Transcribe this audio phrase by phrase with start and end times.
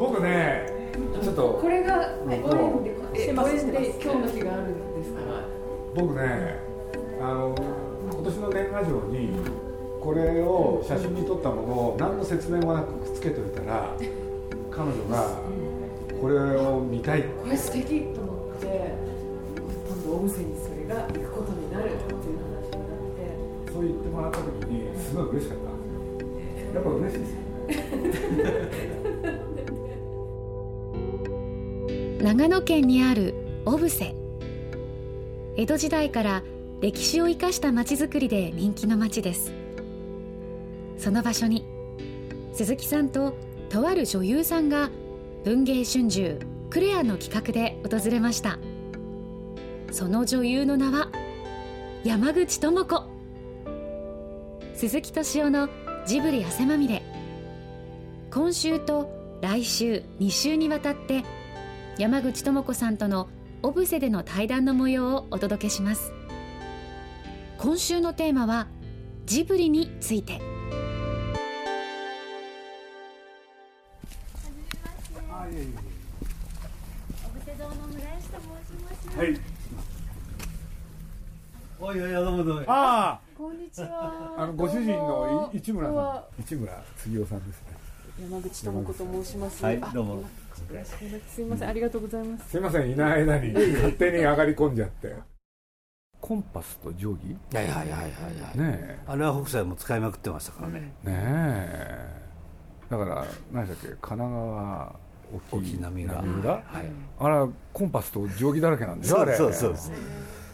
[0.00, 0.64] 僕ね
[1.22, 5.12] ちょっとこれがご縁でえご縁で今日の日があるんです。
[5.12, 5.44] から
[5.94, 6.58] 僕ね
[7.20, 7.54] あの
[8.10, 9.28] 今年の年賀状に
[10.00, 13.94] これを写真に撮ったものを何の説明もなくくっつけておいたら
[14.70, 15.38] 彼女が
[16.18, 17.24] これを見たい。
[17.24, 18.94] これ素敵と思って
[19.86, 23.70] 今度お店にそれが行くことになるっていう話になって。
[23.70, 25.70] そう言ってもらった時にすごい嬉しかった。
[26.74, 27.36] やっぱ嬉しいですよ
[32.22, 33.34] 長野県にある
[33.64, 34.14] 小布施。
[35.56, 36.42] 江戸時代から
[36.82, 39.54] 歴史を生かした町づくりで人気の町です。
[40.98, 41.64] その場所に
[42.52, 43.34] 鈴木さんと
[43.70, 44.90] とある女優さんが
[45.44, 46.36] 文藝春秋
[46.68, 48.58] クレアの企画で訪れました。
[49.90, 51.10] その女優の名は
[52.04, 53.02] 山口智子。
[54.74, 55.70] 鈴木敏夫の
[56.06, 57.02] ジブリ汗まみれ。
[58.30, 61.24] 今週と来週2週にわたって
[62.00, 63.28] 山口智子さんとの
[63.62, 66.14] オブセでの対談の模様をお届けします。
[67.58, 68.68] 今週のテーマは
[69.26, 70.38] ジブリについて。
[70.38, 70.38] は
[79.22, 79.38] い。
[81.78, 82.00] おい。
[82.00, 82.12] おい。
[82.12, 82.64] どうもどうも。
[82.66, 83.88] あこんにちは。
[84.38, 86.44] ああのご主人のい市村さこん。
[86.46, 87.89] 市村杉夫さんですね
[88.20, 89.64] 山口智子と申します。
[89.64, 90.22] あはいどうも。
[90.84, 91.64] すみませ。
[91.64, 92.50] んありがとうございます。
[92.50, 95.14] すいませんいない間に 勝手に上がり込んじゃって。
[96.20, 97.28] コンパスと定規？
[97.28, 97.98] ねいやいやいやいやい。
[97.98, 98.10] や
[98.58, 98.98] え。
[99.06, 102.08] あれは北斎も使いまくってましたからね、ねえ。
[102.90, 103.96] だから何でしたっけ？
[104.02, 104.94] 神奈川
[105.52, 106.20] 大きい波が。
[106.20, 106.50] 浦？
[106.52, 106.62] はい。
[107.20, 109.34] あらコンパスと定規だらけなんでしょあれ。
[109.34, 109.94] そうそうそう。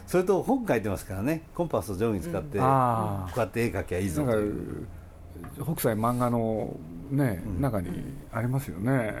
[0.05, 1.41] それと本書いてますからね。
[1.53, 4.87] コンパスと定規使って、こあうやって絵描きゃいいぞという
[5.61, 6.75] 北斎漫画の
[7.11, 7.61] ね、うん。
[7.61, 7.89] 中に
[8.31, 9.15] ありますよね。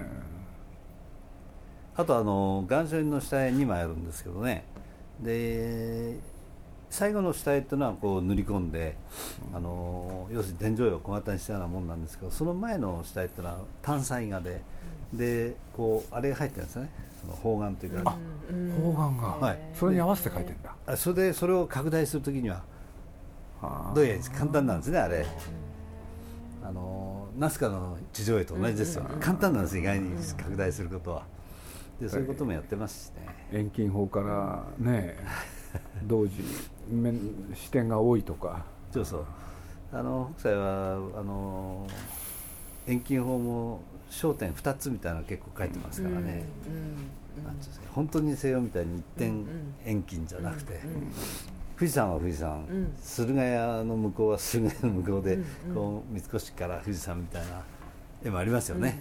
[1.95, 4.65] あとあの岩書の下絵2枚あるんですけどね。
[5.19, 6.19] で
[6.89, 8.95] 最後の下絵っていうのはこう塗り込んで、
[9.53, 14.61] あの要するに天井絵を小型にしたようなもんなんですけどその前の下絵っていうのは単彩画で
[15.11, 16.89] でこうあれが入ってるんですよね。
[17.21, 19.59] その方眼というか、方眼が、はい。
[19.73, 20.75] それに合わせて書いてんだ。
[20.85, 22.61] あそれでそれを拡大するときには
[23.61, 25.25] あどういう簡単なんですねあれ
[26.67, 31.23] あのナスカの地上絵と同じですよ、簡単なんです意外に拡大することは。
[32.01, 33.47] でそういうこともやってますしね。
[33.53, 35.17] 遠近法からね
[36.03, 36.43] 同時
[36.91, 37.17] 面
[37.55, 38.65] 視点が多いとか。
[38.91, 39.25] そうそう。
[39.93, 41.87] あの北斎はあの
[42.85, 49.45] 遠近法も焦点2つみたいなの結構書いてますからね、うんですか本当に西洋みたいに一点
[49.85, 50.81] 遠近じゃなくて、
[51.77, 52.91] 富士山は富士山、ん。
[53.01, 55.37] 駿河屋の向こうは駿河屋の向こうで、
[55.73, 57.61] こう三越から富士山みたいな
[58.25, 58.99] 絵もありますよね、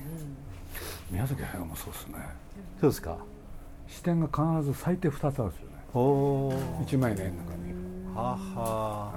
[1.10, 2.14] 宮崎駿もそうですね。
[2.80, 3.16] そうですか？
[3.88, 5.72] 視点が必ず最低2つあるんですよね。
[5.94, 7.74] おお一枚の絵の中に。
[8.14, 9.12] はは。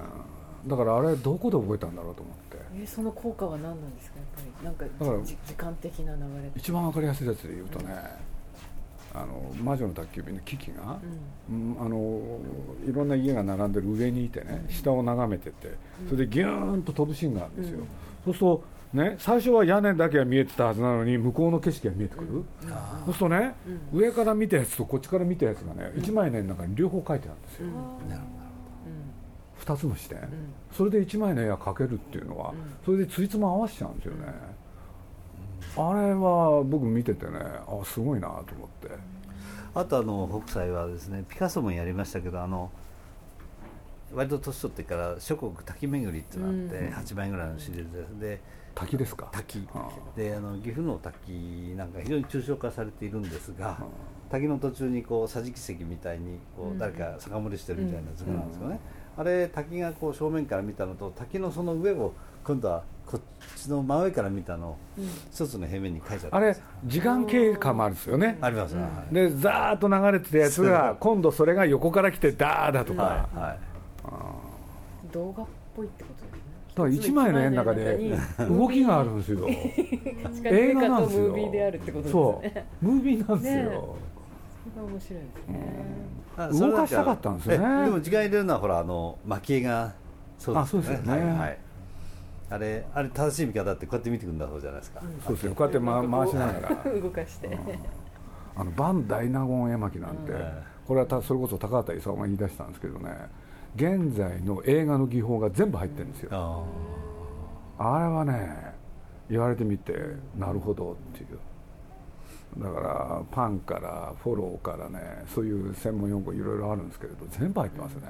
[0.67, 2.59] だからあれどこで覚えたんだろうと思って。
[2.81, 4.17] えその効果は何なんですか？
[4.63, 5.05] やっぱり。
[5.05, 7.93] なんか時間的な流れ一番わかりやすいやつで言うとね
[9.13, 10.99] あの魔女の宅急便のキキが、
[11.49, 11.77] うん。
[11.79, 12.21] あの
[12.87, 15.75] いろんな家が並んでる上にいてね下を眺めてて
[16.07, 17.79] それでギューンと飛ぶシーンがあるんですよ、
[18.25, 22.43] そうするとね最初は屋根だけが見えてたはずなのに向こうの景色が見えてくる、
[23.05, 23.55] そうするとね、
[23.93, 27.67] 上から見たやつとこっちから見たやつがね、一枚の絵の中に両方描いてあるんですよ、
[28.09, 28.21] なる
[29.59, 30.19] 2つの視点、
[30.71, 32.53] それで1枚の絵が描けるっていうのは、
[32.85, 34.33] それでついつま合わせちゃうんですよね、
[35.81, 38.89] あれは僕見ててねあすごいなと思って。
[39.75, 42.71] あとあの北斎はですねピカソもやりましたけどあの
[44.13, 48.05] 割と年取ってから諸国滝巡りっていうのがあって、8枚ぐらいのシリーズで。
[48.07, 49.29] すで滝ですか？
[49.31, 49.67] 滝。
[49.73, 53.77] あであの岐阜の滝なんか非常に抽象化されているんですが、
[54.29, 58.79] 滝の途中にこう桟敷席みたいにこう誰か酒盛りしてるみたいな図がなんですよね、
[59.17, 63.21] あれ滝がこう正面から見たのと滝のその上を今度はこっ
[63.55, 64.77] ちの真上から見たのを
[65.31, 68.37] 一つの平面に書いちゃったあれ時間経過もあるんですよね。
[68.39, 68.75] あります。
[68.75, 69.13] ね、はい。
[69.13, 73.59] でザーッと流れてたやつが今度それが横から来てダーだとか、はいはい。
[75.11, 76.39] 動画っぽいってことですね。
[76.75, 78.17] だから1枚の絵の中で
[78.47, 79.47] 動きがあるんですよ。
[79.49, 79.73] 映
[80.69, 82.85] 映画画なんですよとムービーであるってことですそねう。
[82.85, 83.65] ムービーなんですよ、ね。
[83.65, 86.09] それが面白いですね。
[86.37, 87.81] あ動かしたかったんですよね。
[87.81, 89.93] えでも時間入れるのはほらあの蒔絵が
[90.37, 91.11] そうあそうですよね。
[91.11, 91.57] はいはい
[92.49, 96.75] あれあれ正しい見方ってこうやって見てくるんだそうじゃないですか、そうですよこうやって、ま、回しながら。
[97.01, 97.57] 動かして。
[98.55, 100.51] あのバン大納言絵巻なんて、うん
[100.89, 103.11] これはたそれこそ高畑勲が言い出したんですけどね。
[103.75, 106.63] 現在の映画の技法が全部入ってるんですよ、あ
[107.77, 107.99] あ。
[107.99, 108.73] れはね
[109.29, 109.93] 言われてみて
[110.35, 111.37] なるほどっていう。
[112.57, 118.01] だからパンからフォローからねそういう専門用語いろいろあるんですけれど全部入ってますね、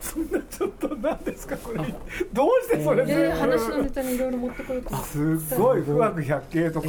[0.00, 1.78] そんなちょっと何ですかこれ。
[2.32, 3.38] どうしてそれで全部。
[3.38, 6.88] 話のネタにいろいろ持ってこようと思ってすごい富岳百景とか、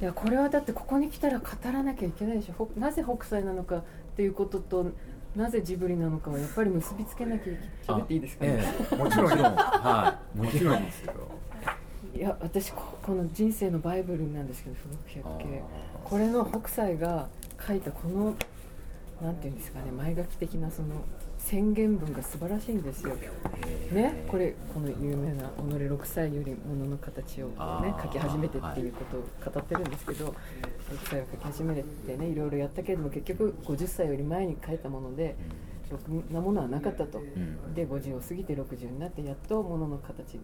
[0.00, 2.54] いやこれはだってここに来たら語らなきゃいけないでしょ。
[2.54, 3.78] ほなぜ北斎なのか。
[4.12, 4.92] っていうことと
[5.34, 8.00] なぜジブリなのかはやっぱり結びつけなきゃいけない。
[8.00, 8.62] 喋っていいですか、ね。
[8.92, 9.44] え もちろんよ。
[9.44, 10.38] はい。
[10.38, 11.42] もちろんですけど
[12.14, 15.62] いや私ここの人生のバイブルなんですけど富岳百景。
[16.04, 17.28] これの北斎が
[17.66, 18.34] 書いたこの
[19.22, 20.88] なんていうんですかね前書き的なその
[21.44, 23.14] 宣言文が素晴らしいんですよ。
[23.92, 30.32] ね、これこの有名な「己6歳より物の形を、ね書き始めて」っていうことを語ってるんですけど、6
[31.04, 35.36] 歳を書き始めてねいろいろやったけれども結局50歳より前に書いたもので
[35.90, 37.18] ろくなものはなかったと。
[37.20, 40.36] んで50を過ぎて60になってやっと物の形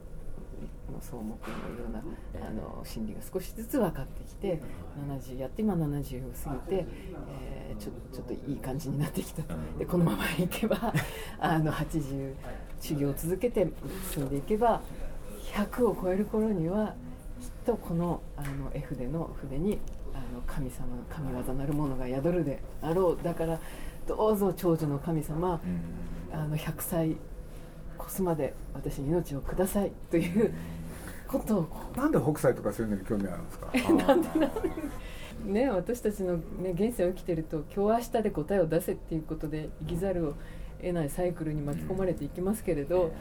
[0.93, 1.35] の草木のよ
[1.89, 2.03] うな
[2.47, 4.61] あの心理が少しずつ分かってきて
[5.09, 6.87] 70やって今70を過ぎて、
[7.31, 7.48] えー
[7.79, 9.43] ちょちょっといい感じになってきた。
[9.43, 10.93] とでこのままいけば
[11.39, 12.35] あの80
[12.81, 13.67] 修行を続けて
[14.13, 14.81] 進んでいけば
[15.55, 16.95] 100を超える頃には
[17.41, 19.79] きっとこのあの絵筆の筆に
[20.15, 23.25] あの神様の神業なるものが宿るであろう。
[23.25, 23.59] だから
[24.07, 25.61] どうぞ長寿の神様、
[26.33, 27.17] あの100歳
[28.01, 30.55] 越すまで私に命をくださいという
[31.27, 33.69] ことをこなんで北斎とかそういうのに興味あるんですか？
[33.75, 34.51] う
[35.45, 40.35] ね私たちの、ね、現世を生きてると今日明日で答えを出せっていうことで生きざるを
[40.81, 43.13] 得ないサイクルに巻き込まれていきますけれど、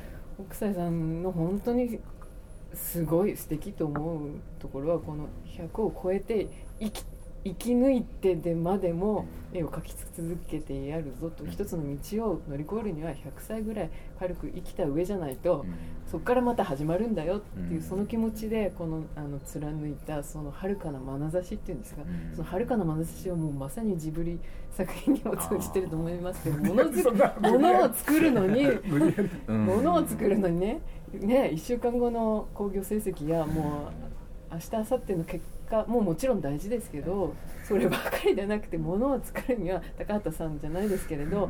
[0.48, 2.00] 北斎さんの本当に
[2.74, 4.30] すごい素敵と思う
[4.60, 5.28] ところはこの
[5.58, 6.48] 100を超えて
[6.80, 7.04] 生き
[7.50, 11.46] 生き抜いてでまでも絵を描き続けてやるぞと。
[11.46, 13.90] 一つの道を乗り越えるには100歳ぐらい
[14.20, 15.66] 軽く生きた上じゃないと、
[16.06, 17.82] そこからまた始まるんだよっていううん。
[17.82, 22.06] その気持ちでこのあの貫いたその遥かな眼差しっていうんですか、ん。
[22.36, 24.40] その遥かな眼差しはもうまさにジブリ
[24.72, 28.64] 作品にも通じてると思いますけどものを作るのに
[29.48, 29.66] うん。
[29.66, 30.82] ものを作るのにね
[31.14, 33.90] ね1週間後の興行成績やも
[34.52, 35.57] う明日明後日の結果
[35.88, 37.34] ももちろん大事ですけど
[37.64, 41.50] そればかりでなくてものを作るには高畑さんじゃないですけれど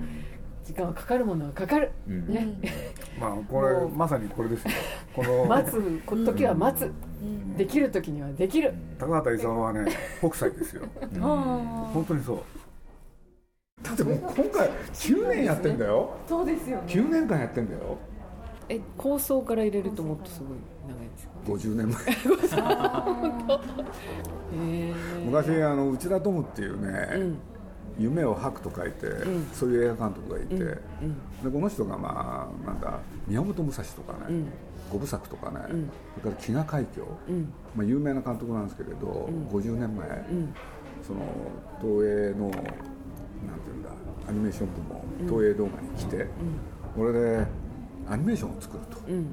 [0.67, 2.27] 時間はかかるものはかかる、うん。
[2.27, 2.45] ね、
[3.17, 4.71] まあこれまさにこれですよ。
[5.15, 6.91] この 待つ時は待つ、
[7.55, 9.85] できる時にはできる、高畑勲はね
[10.19, 10.83] 北斎ですよ。
[11.21, 12.37] あ本当にそう。
[13.81, 16.17] だってもう今回9年やってんだよ。
[16.25, 16.83] あそうですよね。
[16.85, 17.97] 9年間やってんだよ
[18.69, 21.97] え構想から入れるともっとすごい長いですか50年前。
[25.25, 27.37] 昔あの内田トムっていうね、うん。
[27.99, 29.45] 夢を吐くと書いて、ん。
[29.53, 30.61] そういう映画監督がいて、うん。
[30.63, 30.77] で
[31.51, 34.45] この人がまあなんだ宮本武蔵とかね、うん。
[34.91, 35.61] 五部作とかね、ん。
[35.61, 35.89] それか
[36.29, 37.53] ら飢餓海峡、うん。
[37.75, 39.47] まあ、有名な監督なんですけれど、ん。
[39.49, 40.53] 50年前、うん。
[41.05, 41.19] その
[41.81, 43.89] 東映のなんていうんだ
[44.27, 46.27] アニメーション部門東映動画に来て、
[46.97, 47.47] 俺で
[48.09, 49.27] アニメーションを作ると、うん。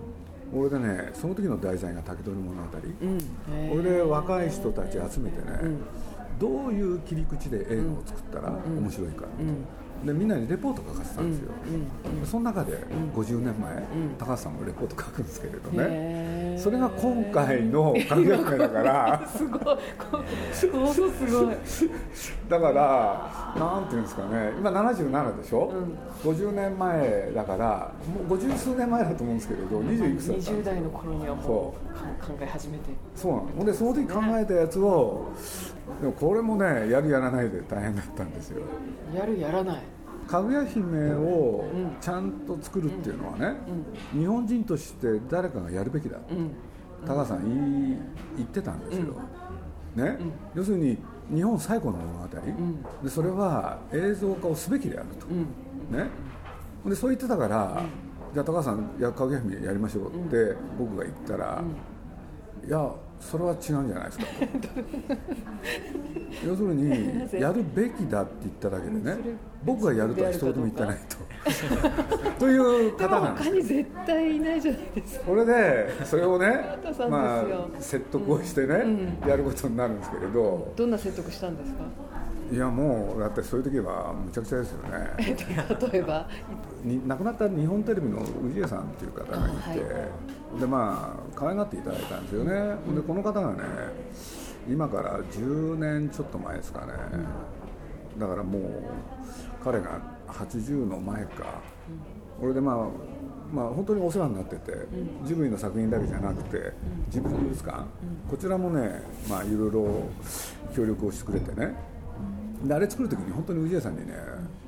[0.52, 2.68] 俺でねその時の題材が竹取物語、
[3.00, 3.70] うん。
[3.72, 5.78] 俺で若い人たち集めてね、ん。
[6.38, 9.26] どういう切り口で映画を作ったら面白いか、
[10.04, 11.50] でみんなにレポート書かせたんですよ、
[12.20, 12.78] でその中で
[13.14, 13.82] 50年前、
[14.18, 19.26] 高橋さんもレポート書くんですけれどね、それが今回の「影役名」だから。
[19.28, 19.78] すごい。
[20.52, 20.82] すご
[21.52, 21.56] い。
[22.48, 24.52] だからなんていうんですかね。
[24.58, 25.72] 今77でしょ、
[26.22, 27.92] 50年前だから
[28.28, 30.58] もう50数年前だと思うんですけれど20いくつだったんですよ。
[30.58, 31.94] 20代の頃にはもそう。
[32.26, 32.84] 考え始めて。
[33.14, 35.28] そうなのほんでその時考えたやつを
[36.00, 38.62] でもこれもねやるやらないで大変だったんですよ。
[39.14, 39.82] やるやらない
[40.26, 41.64] かぐや姫を
[42.00, 43.56] ちゃんと作るっていうのはね、
[44.12, 46.50] 日本人として誰かがやるべきだ、うん。
[47.06, 47.98] 高橋さん
[48.36, 49.14] 言ってたんですよ、
[49.94, 50.18] ね、
[50.54, 50.98] 要するに
[51.32, 52.28] 日本最古の物語、
[53.02, 56.08] でそれは映像化をすべきであると、ね。
[56.86, 57.82] でそう言ってたから、
[58.32, 61.62] じゃあ高橋さんやかぐや姫やりましょうって僕が言ったら、
[62.66, 62.90] いや
[63.30, 64.24] それは違うんじゃないですか。
[64.24, 64.36] と
[66.46, 69.16] 要するにやるべきだって言っただけでね
[69.64, 71.16] 僕がやるとは一言も言ってないと。
[72.38, 72.46] と。
[72.50, 72.56] い
[72.88, 73.48] う方なんです。
[73.50, 75.24] 他に絶対いないじゃないですか。
[75.26, 76.64] これでそれをね
[77.08, 77.44] まあ
[77.78, 80.72] 説得をしてね、やることになるんですけれど。
[80.76, 81.78] どんな説得したんですか？
[82.52, 85.10] いやもうだってそういう時はむちゃくちゃですよね。
[85.92, 86.28] 例えば？
[86.82, 89.74] に亡くなった日本テレビの氏家さんっていう方がいて、あは
[90.56, 90.60] い。
[90.60, 92.52] でまあ可愛がっていただいたんですよね、
[92.94, 93.62] でこの方がね
[94.68, 96.92] 今から10年ちょっと前ですかね、
[98.18, 98.62] だからもう
[99.64, 101.60] 彼が80の前か、
[102.40, 102.76] これでまあ
[103.52, 104.72] まあ、本当にお世話になってて、
[105.24, 106.72] ジブリの作品だけじゃなくて、
[107.08, 107.84] ジブリ美術館、
[108.28, 109.86] こちらもね、まあ、いろいろ
[110.74, 111.74] 協力をしてくれてね、
[112.64, 114.14] であれ作る時に本当に氏家さんにね、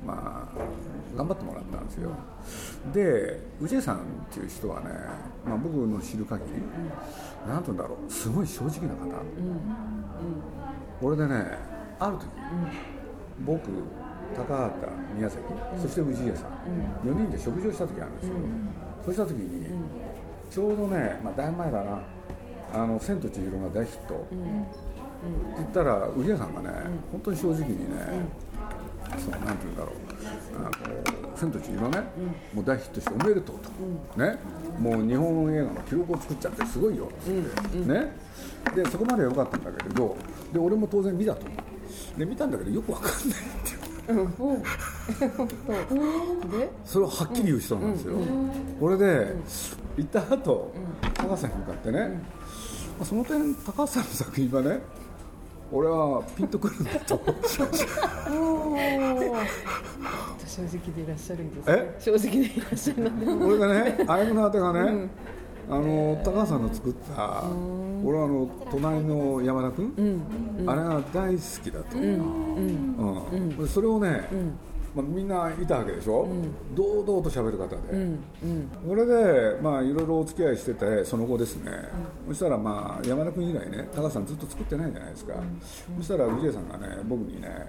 [0.05, 2.11] まあ、頑張ってもらったんですよ。
[2.93, 3.99] で氏家さんっ
[4.31, 4.89] ていう人はね、
[5.45, 6.61] まあ、僕の知る限り
[7.47, 9.21] 何て言うんだろうすごい正直な方、
[11.01, 11.57] 俺でね
[11.99, 12.27] ある時、
[13.45, 13.61] 僕
[14.35, 15.43] 高畑宮崎、
[15.81, 18.33] そして氏家さん、4人で食事をした時あるんですよ、
[19.05, 19.65] そうした時に、
[20.51, 21.99] ちょうどね、まあ、だいぶ前だな
[22.73, 24.27] 「あの千と千尋」が大ヒット、
[25.57, 26.69] 言ったら氏家さんがね、
[27.11, 27.85] 本当に正直にね、
[29.17, 29.95] そうなんて言うんだろう。
[30.57, 30.71] あの
[31.37, 31.99] 千と千尋ね、
[32.53, 33.69] もう大ヒットしておめでとうと、
[34.19, 34.37] ね。
[34.79, 37.05] もう日本映画の記録を作っちゃってすごいよ。
[37.05, 38.11] っって、ね。
[38.75, 40.17] でそこまでは良かったんだけれど
[40.51, 41.45] で俺も当然見たと
[42.17, 44.11] で見たんだけどよくわかんないって。
[44.11, 44.61] うん、
[46.51, 46.69] で？
[46.85, 48.17] それをはっきり言う人なんですよ、
[48.79, 49.35] これで
[49.97, 50.71] 行った後、
[51.13, 52.21] 高橋さんに向かってね、
[53.03, 54.79] その点高橋さんの作品はね
[55.71, 57.19] 俺はピンとくるんだと
[60.57, 61.95] 正直でいらっしゃるんですね。
[61.99, 63.45] 正直でいらっしゃるので。
[63.45, 65.09] 俺がね 歩夢のあてがね、うん。
[65.69, 67.43] あの高橋さんの作った
[68.03, 70.21] 俺はあの隣の山田君、うん。
[70.61, 73.67] うん、あれが大好きだと、うん。
[73.67, 74.27] それをね、
[74.95, 81.71] まあ、みんないたわけでしょ、うん、堂々と喋る方で、うんうん、これでまあいろいろお付き合いしててその後ですね、
[82.27, 85.33] そしたらまあ山田君以来ね高橋さんずっと作ってないじゃないですか、
[85.97, 87.67] そしたら氏家さんがね僕にね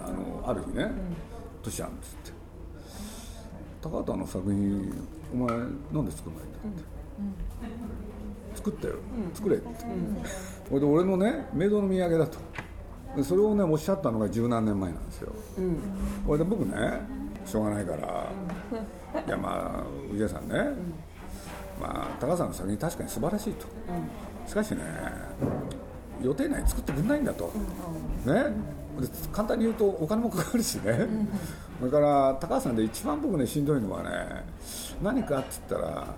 [0.00, 0.90] あのある日ね
[1.62, 2.32] 「トシちゃん」っつって
[3.82, 4.92] 「高畑の作品
[5.32, 5.68] お前なん
[6.04, 7.00] で作んないんだ」って。
[8.54, 8.94] 作ったよ、
[9.32, 9.66] 作れって、
[10.70, 12.32] うん、で俺のねメイドの土産だと。
[12.32, 12.40] で
[13.22, 15.32] それをねおっしゃったのが十何年前なんですよ、
[16.26, 16.74] これで僕ね
[17.44, 18.30] しょうがないから、
[19.26, 20.54] いやまあ氏家さんね、
[21.80, 23.66] まあ高さんの作品確かに素晴らしいと、
[24.46, 24.80] しかしね
[26.22, 27.52] 予定内作ってくれないんだと、
[28.26, 28.54] ね。
[29.32, 31.06] 簡単に言うとお金もかかるしね、
[31.78, 34.44] それから高橋さんで一番僕ねしんどいのはね
[35.02, 36.14] 何かって言ったら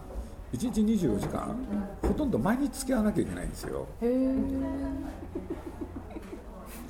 [0.52, 1.56] 1日24時間、
[2.02, 3.86] ほとんど毎日付き合わなきゃいけないんですよ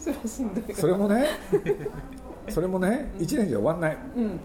[0.02, 0.60] それはしんど。
[0.60, 1.26] いそれもね
[2.48, 4.40] それもね1年じゃ終わんない、うん、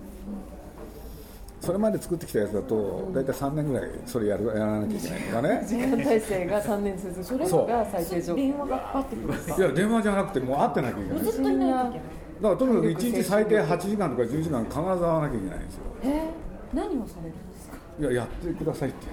[1.60, 5.66] それまで作ってきたやつだと大体3年ぐらいそれやるやらなきゃいけないとかね。
[5.68, 7.24] 時間体制が3年続く。
[7.24, 8.52] それが最低条件。
[8.52, 9.28] 電話がかかってくる。
[9.28, 11.92] んですかいや電話じゃなくてもう会ってなきゃいけないずっといないといけない。
[12.38, 15.82] だからとにかく1日最低8時間とか10時間必ず会わなきゃいけないんですよ。
[16.04, 16.30] え？
[16.74, 19.08] 何をされるいややってくださいって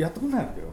[0.00, 0.66] やってくれないわけよ。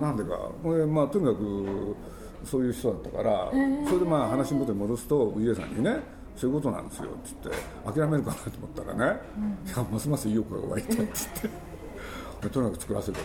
[0.00, 0.50] なんでか。
[0.62, 1.96] これ、まあ、とにかく
[2.44, 3.50] そういう人だったから、
[3.86, 6.00] それでまあ話元に戻すと氏家さんにね
[6.36, 7.50] そういうことなんですよっつって
[7.84, 9.20] 諦めるかなと思ったらね、
[9.66, 11.28] いやますます意欲が湧いたっつっ
[12.42, 13.24] て とにかく作らせたと。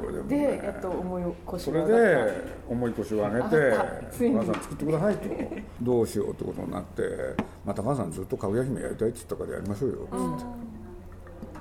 [0.00, 3.70] これで、ね、でやっと重い腰それで重い腰を上げて
[4.32, 5.28] 「高橋さん作ってください」と。
[5.82, 7.02] どうしようってことになって
[7.66, 9.98] 「まあ、高橋さんずっとかぐや姫やりたい」って言ったからやりましょうよっ
[10.38, 10.70] つって。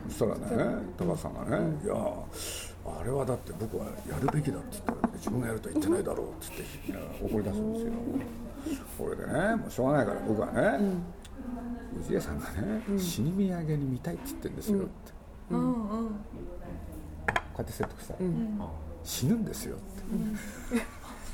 [0.09, 1.95] そしたらね高橋さんがね「いや
[2.85, 6.63] あれはだって僕はやるべきだ」って言ったら自分がやるとは言ってないだろうっつって
[7.23, 7.91] 怒り出すんですよ。
[8.97, 10.79] これでねもうしょうがないから僕はね
[12.05, 14.87] 氏家さんがね死に土産に見たいって言ってるんですよって、
[15.49, 15.61] こう
[17.57, 18.19] やって説得したら、
[19.03, 20.83] 死ぬんですよって、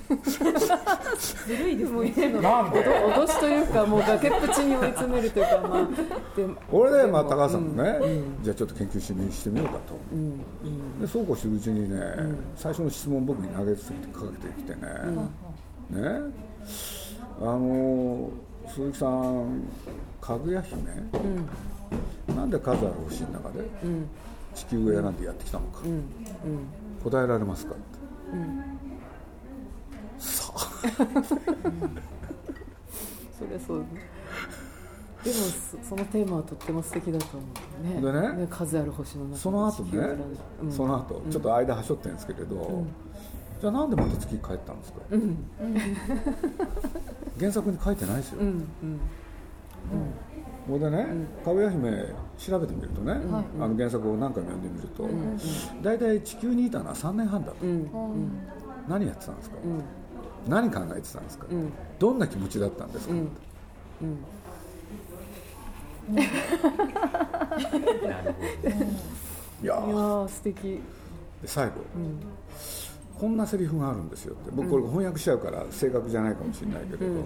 [0.08, 2.30] ずるいですね。
[2.42, 2.84] なんで？
[2.84, 5.88] 脅しというかもう崖っぷちに追い詰めるというかまあ。
[6.36, 14.82] で俺でまあ高橋さんもね、うん、じゃあちょっと研究してみしてみようかと、うん、でそうこうしてるうちにね、うん、最初の質問僕に投げつけてかけてきてね、
[15.90, 16.20] ね。
[17.42, 18.30] あの
[18.68, 19.64] 鈴木さん
[20.22, 20.82] かぐや姫、
[22.36, 23.64] なんで数ある星の中で
[24.56, 25.82] 地球を選んでやってきたのか、
[27.04, 27.84] 答えられますかって。
[33.38, 33.86] そりゃそう
[35.26, 35.38] でも
[35.84, 37.48] そのテーマはとっても素敵だと思
[37.84, 38.30] うね。
[38.36, 38.48] でね。
[38.48, 39.98] 数ある星の中その後ね、
[40.62, 41.24] うん、その後。
[41.32, 42.88] ちょっと間はしょってるんですけれど、うん、
[43.60, 45.48] じゃあなんでまた月帰ったんですか、うん、
[47.40, 48.68] 原作に書いてないですよ、うん。
[50.68, 51.08] これでね、
[51.44, 51.92] かぐや姫
[52.38, 55.08] 調べてみるとね、あの原作を何回も読んでみると、
[55.82, 57.58] 大体地球にいたのは3年半だと、
[58.88, 59.58] 何やってたんですか、
[60.48, 63.20] 何考えてたんですか、うん、どんな気持ちだったんですか、うん。
[64.02, 64.18] うん、
[69.64, 70.28] いやー。
[70.28, 70.82] 素敵。
[71.42, 71.74] で最後、
[73.20, 74.52] こんなセリフがあるんですよって。
[74.52, 77.24] 僕これ翻訳しちゃうから正確じゃないかもしれないけれど、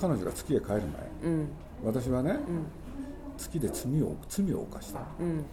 [0.00, 0.82] 彼女が月へ帰る
[1.22, 1.46] 前、
[1.84, 2.38] 私はね、
[3.36, 5.00] 月で罪を罪を犯した、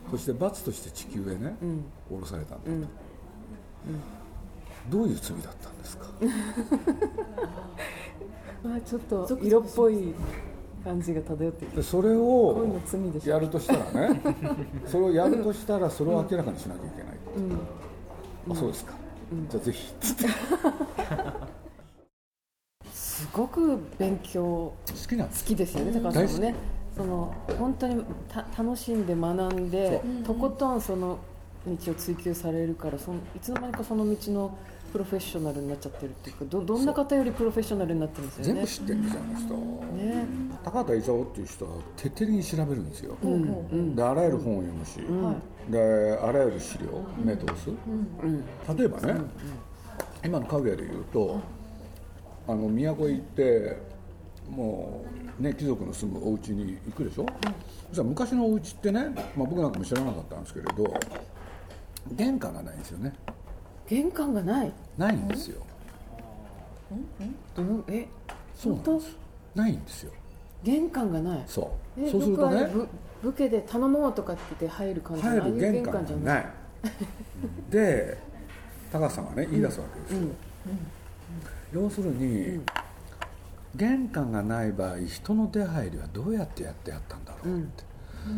[0.09, 1.55] そして罰として地球へね、
[2.09, 2.71] 降ろされたんだと、
[4.89, 6.07] どういう罪だったんですか？
[8.63, 10.13] まあちょっと色っぽい
[10.83, 12.67] 感じが漂ってきてでそれを
[13.25, 14.21] やるとしたらね
[14.85, 17.15] それをやるとしたらそれを明らかにしなきゃいけない、
[18.51, 18.93] あそうですか、
[19.49, 19.93] じゃあぜひ。
[22.93, 24.73] すごく勉強好
[25.07, 25.43] きなんです。
[25.43, 26.55] 好きですよね高橋さんもね。
[26.97, 31.19] その本当にた楽しんで学んでとことんその
[31.65, 34.57] 道を追求されるからそのいつの間にかその道の
[34.91, 38.53] プロフェッショナルになっちゃってるっていうかどどんな方よりプロフェッショナルになってるんですよね？
[38.53, 39.21] 全部知ってるんですよ。
[39.21, 39.55] あの人、
[39.95, 40.25] ね。
[40.65, 43.35] 高畑勲っていう人は徹底的に調べるんですよ、うんう
[43.75, 43.95] ん。
[43.95, 44.99] であらゆる本を読むし、
[45.69, 46.87] であらゆる資料
[47.23, 47.69] 目通す、
[48.77, 49.21] 例えばね、
[50.25, 51.39] 今の家具屋で言うと
[52.47, 53.77] あの都へ行って
[54.49, 55.05] も
[55.39, 57.25] うね貴族の住むお家に行くでしょ、
[57.87, 59.05] そしたら昔のお家ってね、
[59.37, 60.93] まあ、僕なんかも知らなかったんですけれど
[62.13, 63.13] 玄関がないんですよね。
[63.87, 64.73] 玄関がない？
[64.97, 65.61] ないんですよ。
[67.55, 68.07] どのえ
[68.55, 69.17] そうなんです。
[69.55, 70.11] ないんですよ。
[70.63, 71.43] 玄関がない？
[71.47, 72.01] そう。
[72.01, 72.69] えそうするとね
[73.23, 75.29] 武家で頼もうとかって言って入る感じの？
[75.29, 76.41] 入る玄関じゃない。
[76.41, 76.45] い
[77.71, 78.17] で
[78.91, 80.27] 高橋さんがね言い出すわけですよ、
[81.71, 82.59] 要するに、
[83.75, 87.83] 玄関がない場合人の出入りはどうやってやってやったんだろうって、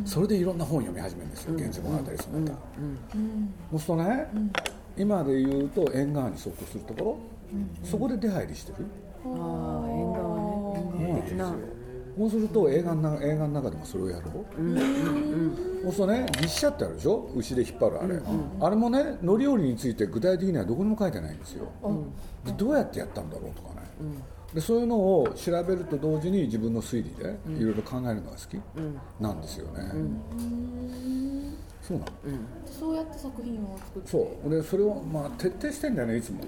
[0.05, 2.51] それでいろんな本読み始めるんですよ「源氏物語」その他、
[3.71, 4.27] そうするとね、
[4.97, 7.17] 今で言うと縁側に即するところ、
[7.83, 8.85] そこで出入りしてる。
[9.25, 10.13] ああ縁
[11.37, 11.83] 側ね。
[12.15, 14.45] そうすると映画の映画の中でもそれをやろう、
[15.81, 17.27] そうするとね牛車ってあるでしょ？
[17.35, 18.21] 牛で引っ張るあれ、
[18.59, 21.67] あれもね乗り降りについて具体的にはどこにも書いてないんですよ、
[22.45, 23.87] でどうやってやったんだろうとかね、
[24.53, 28.61] でそういうのを調べると同時に自分の推理でいろいろ考えるのが好き
[29.19, 29.91] なんですよね、
[31.81, 32.11] そうなの、
[32.65, 34.09] そうやって作品を作って。
[34.09, 34.49] そう。
[34.49, 36.41] でそれをまあ徹底してんだよねいつも。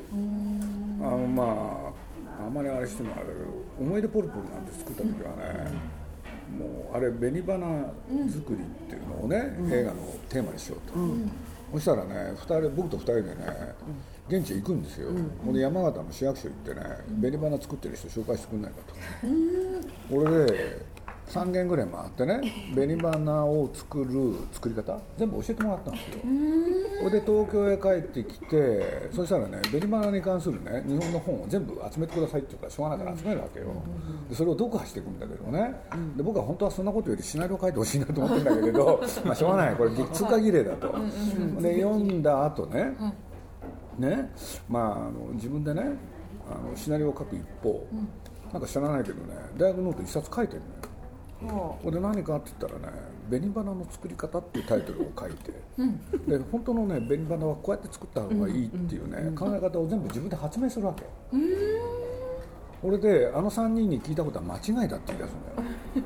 [1.01, 1.93] あのま
[2.39, 3.25] ああんまりあれしてもあれ
[3.79, 5.71] 思い出ポルポルなんて作った時はね、
[6.59, 7.93] もうあれ紅花
[8.29, 10.97] 作りっていうのをね、映画のテーマにしようと、
[11.73, 13.35] そしたらね二人僕と2人でね、
[14.27, 15.09] 現地へ行くんですよ、
[15.43, 16.81] ほんで山形の市役所行ってね
[17.21, 20.95] 紅花作ってる人紹介してくんないかと、俺で
[21.27, 26.19] 3軒ぐらい回ってね紅花を作る作り方全部教えてもらったんですよ。
[26.99, 33.65] それで東京へ帰ってきてそしたらね紅花に関するね日本の本を全部集めてくださいって言うからしょうがないから集めるわけよ。
[34.29, 35.75] でそれを読破していくんだけどね。
[36.15, 40.95] で僕は本当はそんなことよりシナリオ書いてほしいなと思ってるんだけれどまあしょうがないこれ通過儀礼だと。
[41.61, 42.95] で読んだ後ね
[43.97, 44.31] ね
[44.69, 45.81] まああの自分でね
[46.49, 47.87] あのシナリオを書く一方
[48.53, 50.95] なんか知らないけどね大学ノート一冊書いてるのよ。
[51.41, 52.97] これで何かって言ったらね
[53.29, 55.51] 「紅花の作り方」っていうタイトルを書いて、
[56.27, 61.03] で本当のね紅花はこうやって作った方がいいっていうね、考え方を全部自分で発明するわけ、
[62.81, 65.33] これであの3人に聞いたことは間違いだって言い出す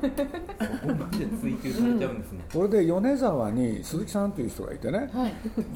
[0.02, 2.44] のよ そこまで追求されちゃうんですね。
[2.52, 5.10] これで米沢に鈴木さんという人がいてね、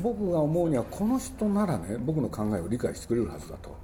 [0.02, 3.74] 僕が思うにはこの人ならね僕の考えを理解してくれるはずだと、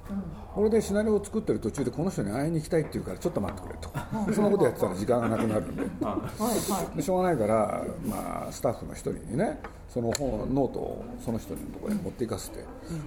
[0.54, 3.90] これでシナリオを作ってる途中でこの人に会いに行きたいって言うからちょっと待ってくれと。
[4.26, 5.82] でそんなことやってたら時間がなくなるんで。
[6.96, 9.58] でしょうがないから、まあ、スタッフの一人にね
[9.88, 12.64] その本ノートをその人のところに持っていかせて、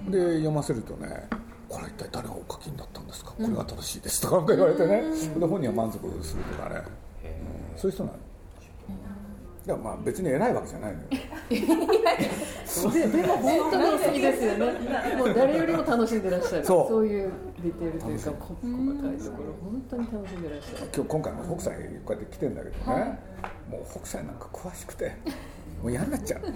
[0.09, 1.27] で読ませるとね
[1.69, 5.03] これ一体誰がお書きになったんですか、これが正しいですとか言われてね、
[5.37, 6.83] で本人は満足するとかね、うん
[7.83, 8.17] そういう人なの。
[9.65, 11.07] いやまあ別に偉いわけじゃないのよ。
[11.49, 11.67] でで
[13.27, 14.65] も本当にお好きですよね。
[15.17, 16.65] もう誰よりも楽しんでらっしゃる。
[16.65, 17.05] そう。
[17.05, 20.89] いうディテールというかこ細かいところ本当に楽しんでらっしゃる。
[20.95, 23.19] 今日今回も北斎こうやって来てんだけどね、
[23.69, 25.17] もう北斎なんか詳しくて
[25.81, 26.41] もう嫌になっちゃう、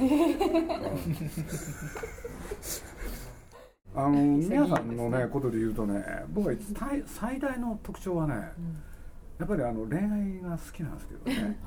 [3.95, 8.35] あの皆さんのねことで言うとね僕は最最大の特徴はね、
[9.39, 11.57] やっぱりあの恋愛が好きなんですけどね。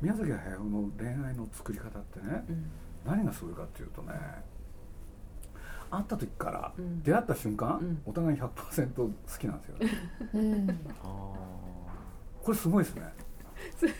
[0.00, 2.44] 宮崎駿の恋愛の作り方ってね、
[3.04, 4.14] 何がすごいかっていうとね
[5.90, 9.78] 会った時から、出会った瞬間、お互い100%好きなんですよ。
[10.40, 10.78] ね、
[12.42, 13.02] これすごいですね。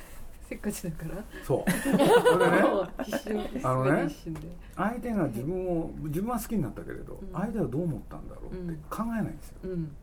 [0.49, 1.25] せっかちだから。
[1.45, 1.71] そう。
[1.71, 2.63] それでね
[3.07, 4.41] 一瞬あのね一瞬で。
[4.75, 9.97] 相手が自分を自分は好きになったけれど、相手はどう思ったんだろうって考えないんですよ、うん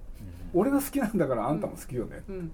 [0.54, 2.52] 俺が好きなんだからあんたも好きよね、うん。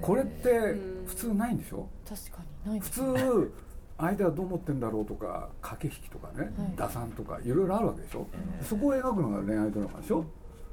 [0.00, 0.74] これって
[1.06, 1.88] 普通ないんでしょ？
[2.08, 3.18] 確かにないで普すね。
[3.18, 3.52] 通
[3.98, 8.26] 相手はどう思ってんだろうとか駆け引きとかね、打算とかいろいろあるわけでしょ、
[8.60, 10.24] そこを描くのが恋愛ドラマでしょ？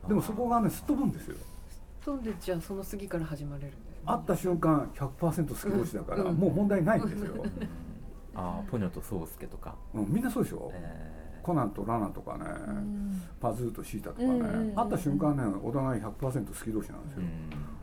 [0.07, 1.37] でもそこがねすっ飛ぶんですよ。
[2.01, 3.85] 人でじゃあその次から始まれるんですね。
[4.05, 6.35] 会った瞬間100%好き同士だから、うん。
[6.35, 7.45] もう問題ないんですよ、
[8.35, 13.21] ああポニョとソースケとか、うん、みんなそうでしょ、えコナンとラナとかね、うん。
[13.39, 14.39] パズーとシータとかね、うん。
[14.39, 17.27] うんうん会った瞬間ねお互い100%好き同士なんですーよ、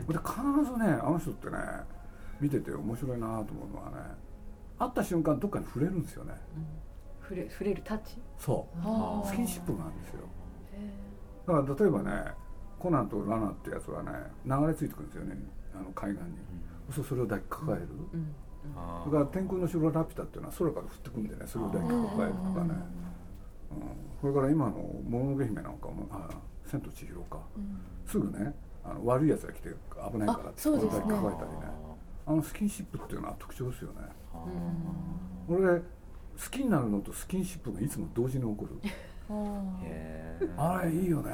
[0.08, 0.14] うん。
[0.14, 1.56] で必ずねあの人ってね
[2.40, 3.96] 見てて面白いなと思うのはね
[4.78, 6.34] 会った瞬間どっかに触れるんですよね。
[7.22, 8.16] 触れ触れるタッチ？
[8.38, 9.26] そう。
[9.26, 10.20] スキンシップがあるんですよ。
[10.72, 10.90] へ
[11.46, 12.32] だから例えばね
[12.78, 14.10] コナンとラナってやつはね
[14.46, 15.36] 流れ着いてくるんですよね
[15.74, 16.30] あの海岸に、
[16.90, 18.34] そうそれを抱きかかえる、うん。
[18.74, 22.80] あそれから天空の城ラピュタっていうのは空から降ってくるんでねそれを抱きかかえるとかね、うん、
[24.20, 24.72] それから今の
[25.08, 26.28] 「もののけ姫」なんかも「あ
[26.66, 27.38] 千と千尋か」
[28.06, 28.54] すぐね
[28.84, 29.68] あの悪いやつが来て
[30.12, 31.02] 危ないからってあそうですね。
[31.08, 31.58] 抱えたりね。
[32.26, 33.96] あのスキンシップっていうのは特徴ですよね。
[34.32, 34.44] あ
[35.48, 35.82] 俺好
[36.50, 38.78] きになるのとスキンシップがいつも同時に起こる。
[40.56, 41.32] あれいいよね。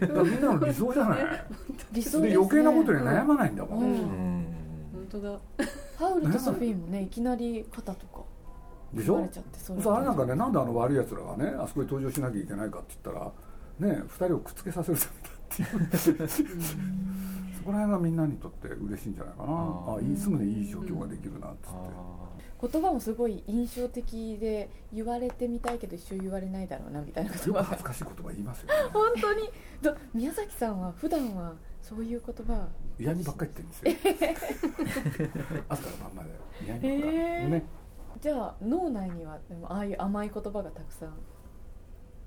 [0.00, 1.46] だからみんなの理想じゃない？
[1.92, 2.28] 理想ですね。
[2.30, 3.86] で余計なことに悩まないんだもん、うん。
[3.86, 4.46] うん。
[4.92, 5.40] 本当だ。
[5.98, 8.21] ハウルとソフィーもねいきなり肩とか
[8.94, 9.14] でしょ？
[9.14, 13.32] 言われちゃってそうあれなんかねなんであの悪いやつらがねあそこに登場しなきゃいけないかって言ったら
[13.88, 16.28] ね二人をくっつけさせるためだっていう。
[17.62, 19.48] そこら辺がみんなにとって嬉しいんじゃないかな。
[19.52, 28.72] ああーいつもねいい状況ができるなっつって、言葉もすごい印象的で言われてみたいけど一生言われないだろうなみたいな言葉が恥ずかしい言葉言いますよね。
[28.92, 29.48] 本当に。
[29.80, 32.66] ど宮崎さんは普段はそういう言葉。
[32.98, 35.30] 嫌味ばっかり言ってるんですよ。
[35.68, 36.30] 朝から晩まで
[36.64, 37.48] 嫌味ばっかり、へー。
[37.48, 37.64] ね
[38.22, 41.14] じゃあ脳内にはでもああいう甘い言葉がたくさん。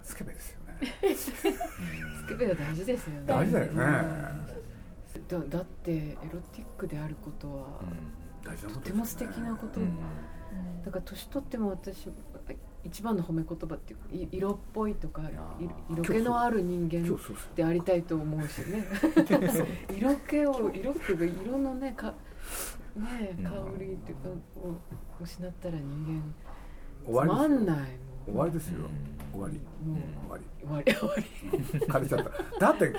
[0.04, 1.16] スケベですよね。
[1.16, 1.32] ス
[2.28, 3.24] ケベは大事ですよね。
[3.26, 3.76] 大事だよね。
[5.30, 7.80] だだってエロティックであることは
[8.44, 8.76] 大事なことね。
[8.76, 9.98] とても素敵なこと、うん。
[10.84, 12.10] だから年取っても私
[12.84, 15.32] 一番の褒め言葉っていうかい色っぽいとかい
[15.94, 17.18] 色気のある人間
[17.56, 18.86] でありたいと思うしね。
[19.96, 22.14] 色気を色っていうか色のねか
[22.98, 24.30] ね香りっていうか
[24.60, 24.76] を
[25.22, 26.22] 失ったら人
[27.06, 27.60] 終間つまわりですよ。
[27.60, 27.78] んない
[28.26, 28.90] 終わりですよ。
[29.32, 29.60] 終わり。
[29.86, 30.00] もう。
[30.28, 30.44] 終わり。
[30.62, 30.96] 終わり。
[30.96, 31.24] 終わり。
[31.88, 32.24] 枯れちゃっ
[32.60, 32.60] た。
[32.60, 32.94] だって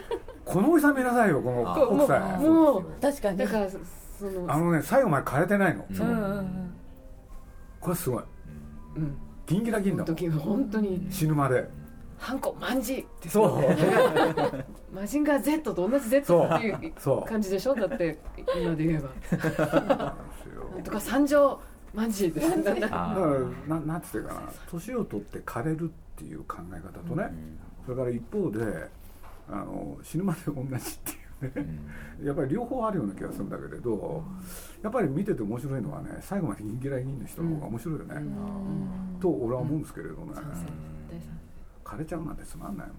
[0.45, 1.75] このおじさん見なさいよこのあ。
[1.75, 3.39] 北斎もう確かに。
[3.39, 3.79] だからそ
[4.25, 5.85] のあのね最後まで枯れてないの、
[7.81, 8.23] これすごい。
[8.97, 9.17] うん。
[9.47, 10.05] ギンギラギンだ
[10.41, 11.69] 本当に死ぬまで。
[12.19, 13.29] ハンコマンジって。
[13.29, 13.63] そう。
[14.95, 16.93] マジンガー Z と同じ Z っていう
[17.27, 17.75] 感じでしょ？
[17.75, 18.19] だって
[18.61, 19.11] 今で言えば。
[19.29, 20.71] そうなんですよ。
[20.75, 21.61] なんとか三条
[21.97, 22.41] マンジで。
[22.41, 22.95] すなんだだか
[23.69, 24.43] らななんていうかな。
[24.71, 27.33] 年を取って枯れるっていう考え方とね、
[27.85, 28.89] それから一方で
[29.49, 30.69] あの死ぬまで同じっ
[31.51, 31.79] ていうね。
[32.23, 34.25] やっぱり両方あるような気がするんだけれど
[34.83, 38.15] やっぱり見てて面白いのはね最後までギンギラギンの人の方が面白いよね、
[39.21, 40.33] と俺は思うんですけれどね、
[41.85, 42.97] 枯れちゃうなんてつまんないもん。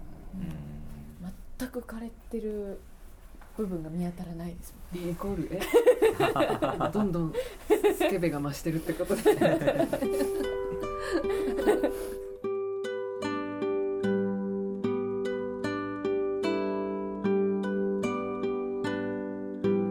[1.58, 2.80] 全く枯れてる
[3.58, 4.72] 部分が見当たらないです。
[4.94, 5.60] もんイコールえ？
[6.94, 7.32] どんどん
[7.98, 9.22] スケベが増してるってことで。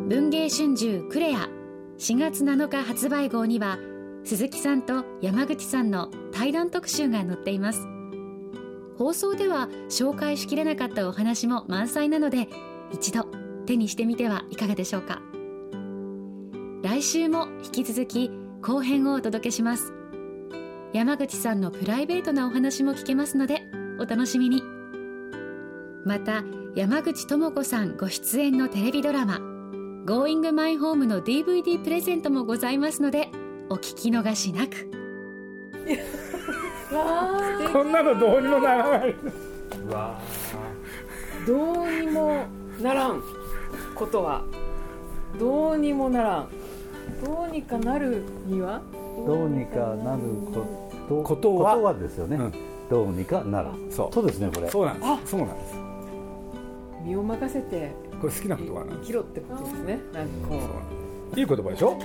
[0.10, 1.50] 文藝春秋クレア。
[2.00, 3.80] 4月7日発売号には
[4.24, 7.82] 鈴木さんと山口さんの対談特集が載っています。
[8.98, 12.48] 放送では紹介しきれなかったお話も満載なので
[12.92, 13.28] 一度
[13.68, 15.22] 手にしてみてはいかがでしょうか。
[16.82, 19.94] 来週も引き続き後編をお届けします。
[20.94, 23.62] 山口さんのプライベートなお話も聞けますので
[24.00, 24.64] お楽しみに。
[26.06, 26.44] また
[26.76, 29.40] 山口智子さんご出演のテレビドラマ
[30.08, 33.30] 「Going My Home」の DVD プレゼントもございますので
[33.70, 34.90] お聞き逃しなく。
[37.74, 39.16] こんなのどうにもならない。
[39.86, 40.20] うわ
[41.46, 42.46] どうにも
[42.82, 43.22] ならん
[43.98, 44.44] ことは
[45.40, 46.50] どうにもならん。
[47.24, 48.82] どうにかなるには？
[49.26, 50.22] どうにかなる
[50.54, 50.66] こ
[51.10, 51.94] とことは？
[51.94, 52.54] ですよね、うん。
[52.90, 54.14] どうにかなるそう。
[54.14, 54.70] そうですねこれ。
[54.70, 55.32] そうなんです。
[55.32, 55.76] そうなんです。
[57.04, 57.92] 身を任せて。
[58.22, 58.94] これ好きな言葉な。
[58.98, 60.00] 生きろってことですね。
[60.14, 60.60] なんかこ
[61.34, 61.40] そう。
[61.40, 61.98] いい言葉でしょ？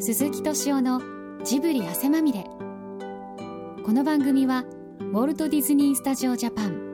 [0.00, 1.00] 鈴木敏夫の
[1.44, 2.44] ジブリ汗まみれ。
[3.84, 4.64] この番組は
[5.00, 6.93] ウォルト・ディズニー・スタジオ・ジャパン